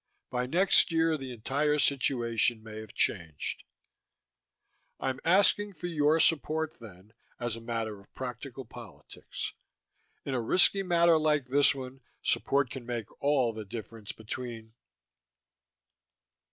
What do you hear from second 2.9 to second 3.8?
changed.